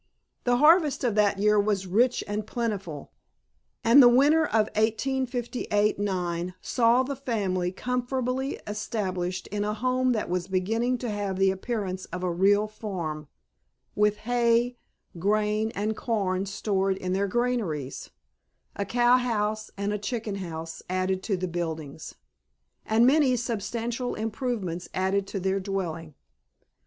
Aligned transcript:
The 0.45 0.57
harvest 0.57 1.03
of 1.03 1.13
that 1.13 1.37
year 1.37 1.59
was 1.59 1.85
rich 1.85 2.23
and 2.27 2.47
plentiful, 2.47 3.11
and 3.83 4.01
the 4.01 4.09
winter 4.09 4.43
of 4.45 4.65
1858 4.75 5.99
9 5.99 6.55
saw 6.59 7.03
the 7.03 7.15
family 7.15 7.71
comfortably 7.71 8.59
established 8.65 9.45
in 9.49 9.63
a 9.63 9.75
home 9.75 10.13
that 10.13 10.27
was 10.27 10.47
beginning 10.47 10.97
to 10.97 11.09
have 11.11 11.37
the 11.37 11.51
appearance 11.51 12.05
of 12.05 12.23
a 12.23 12.31
real 12.31 12.67
farm, 12.67 13.27
with 13.93 14.17
hay, 14.25 14.75
grain 15.19 15.71
and 15.75 15.95
corn 15.95 16.47
stored 16.47 16.97
in 16.97 17.13
their 17.13 17.27
granaries, 17.27 18.09
a 18.75 18.85
cow 18.85 19.17
house 19.17 19.69
and 19.77 20.01
chicken 20.01 20.37
house 20.37 20.81
added 20.89 21.21
to 21.21 21.37
the 21.37 21.47
buildings, 21.47 22.15
and 22.87 23.05
many 23.05 23.35
substantial 23.35 24.15
improvements 24.15 24.89
added 24.95 25.27
to 25.27 25.39
their 25.39 25.59
dwelling. 25.59 26.15